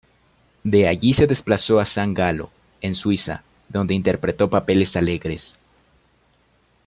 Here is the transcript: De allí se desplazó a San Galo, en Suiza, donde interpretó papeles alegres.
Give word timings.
De 0.63 0.87
allí 0.87 1.13
se 1.13 1.27
desplazó 1.27 1.79
a 1.79 1.85
San 1.85 2.15
Galo, 2.15 2.49
en 2.81 2.95
Suiza, 2.95 3.43
donde 3.69 3.93
interpretó 3.93 4.49
papeles 4.49 4.95
alegres. 4.95 5.59